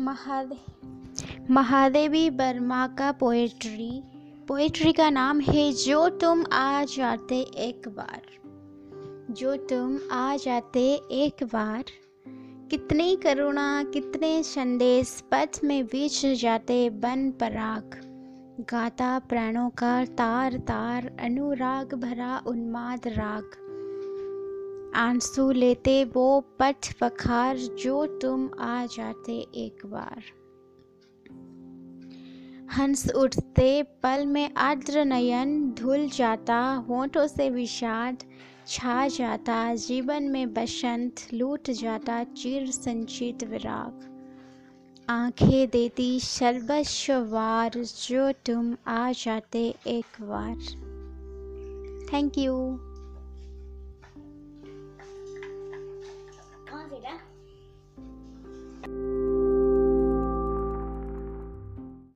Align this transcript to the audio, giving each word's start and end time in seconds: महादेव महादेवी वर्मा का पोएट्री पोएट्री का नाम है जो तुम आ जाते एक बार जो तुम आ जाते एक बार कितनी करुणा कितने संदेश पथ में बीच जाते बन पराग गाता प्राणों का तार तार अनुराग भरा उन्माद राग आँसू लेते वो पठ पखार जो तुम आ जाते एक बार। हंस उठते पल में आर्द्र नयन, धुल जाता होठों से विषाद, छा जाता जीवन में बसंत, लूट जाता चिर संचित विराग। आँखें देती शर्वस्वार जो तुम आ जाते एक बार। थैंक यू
महादेव 0.00 1.50
महादेवी 1.50 2.28
वर्मा 2.30 2.86
का 2.88 3.10
पोएट्री 3.12 3.90
पोएट्री 4.48 4.92
का 4.92 5.08
नाम 5.10 5.40
है 5.40 5.72
जो 5.72 6.08
तुम 6.08 6.44
आ 6.52 6.84
जाते 6.84 7.40
एक 7.64 7.88
बार 7.88 8.22
जो 9.30 9.56
तुम 9.66 9.98
आ 10.12 10.36
जाते 10.36 10.82
एक 11.12 11.44
बार 11.44 11.84
कितनी 12.70 13.16
करुणा 13.16 13.82
कितने 13.84 14.42
संदेश 14.42 15.22
पथ 15.30 15.60
में 15.64 15.84
बीच 15.86 16.24
जाते 16.40 16.78
बन 16.90 17.30
पराग 17.30 18.00
गाता 18.70 19.18
प्राणों 19.18 19.68
का 19.70 20.04
तार 20.04 20.58
तार 20.68 21.10
अनुराग 21.20 21.94
भरा 21.94 22.42
उन्माद 22.46 23.08
राग 23.08 23.69
आँसू 24.94 25.50
लेते 25.50 26.04
वो 26.04 26.40
पठ 26.58 26.92
पखार 26.92 27.56
जो 27.56 28.06
तुम 28.06 28.50
आ 28.60 28.86
जाते 28.86 29.32
एक 29.54 29.86
बार। 29.86 30.22
हंस 32.72 33.10
उठते 33.10 33.82
पल 33.82 34.26
में 34.26 34.54
आर्द्र 34.54 35.04
नयन, 35.04 35.70
धुल 35.70 36.08
जाता 36.08 36.84
होठों 36.88 37.26
से 37.26 37.50
विषाद, 37.50 38.18
छा 38.66 39.08
जाता 39.08 39.74
जीवन 39.74 40.22
में 40.22 40.54
बसंत, 40.54 41.14
लूट 41.34 41.70
जाता 41.70 42.24
चिर 42.24 42.70
संचित 42.70 43.44
विराग। 43.44 44.06
आँखें 45.10 45.68
देती 45.68 46.20
शर्वस्वार 46.20 47.70
जो 47.76 48.32
तुम 48.32 48.76
आ 48.86 49.12
जाते 49.12 49.74
एक 49.86 50.22
बार। 50.22 50.56
थैंक 52.12 52.38
यू 52.38 52.86